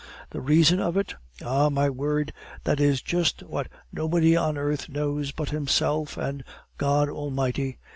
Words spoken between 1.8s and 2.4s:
word,